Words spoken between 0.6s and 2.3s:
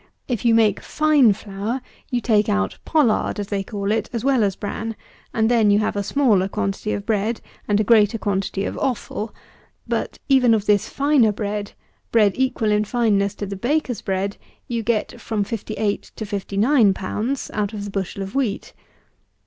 fine flour, you